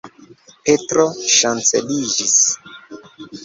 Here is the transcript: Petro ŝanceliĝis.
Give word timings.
Petro 0.67 1.05
ŝanceliĝis. 1.35 2.35